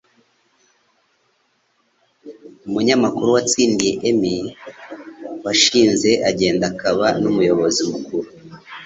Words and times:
umunyamakuru 2.67 3.27
watsindiye 3.35 3.93
Emmy, 4.09 4.35
washinze 5.43 6.11
Agenda 6.29 6.63
akaba 6.71 7.05
n'umuyobozi 7.21 7.81
mukuru 7.91 8.27